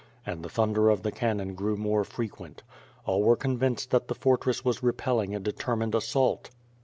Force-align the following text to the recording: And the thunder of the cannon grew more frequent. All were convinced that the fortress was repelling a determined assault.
And 0.25 0.41
the 0.43 0.49
thunder 0.49 0.89
of 0.89 1.03
the 1.03 1.11
cannon 1.11 1.53
grew 1.53 1.77
more 1.77 2.03
frequent. 2.03 2.63
All 3.05 3.21
were 3.21 3.35
convinced 3.35 3.91
that 3.91 4.07
the 4.07 4.15
fortress 4.15 4.65
was 4.65 4.81
repelling 4.81 5.35
a 5.35 5.39
determined 5.39 5.93
assault. 5.93 6.49